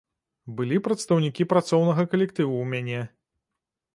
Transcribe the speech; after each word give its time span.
Былі 0.59 0.79
прадстаўнікі 0.87 1.47
працоўнага 1.51 2.07
калектыву 2.13 2.53
ў 2.61 2.65
мяне. 2.75 3.01